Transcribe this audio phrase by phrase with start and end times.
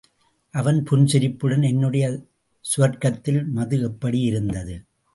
[0.53, 2.05] அவன் புன்சிரிப்புடன் என்னுடைய
[2.65, 4.75] சுவர்க்கத்தில் மது எப்படியிருந்தது?